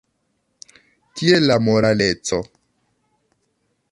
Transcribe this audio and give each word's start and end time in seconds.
Kie 1.19 1.35
la 1.43 1.57
moraleco? 1.67 2.39